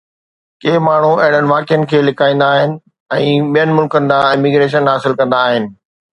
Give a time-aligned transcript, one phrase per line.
[0.63, 2.73] ڪي ماڻهو اهڙن واقعن کي لڪائيندا آهن
[3.19, 5.71] ۽ ٻين ملڪن ڏانهن اميگريشن حاصل ڪندا آهن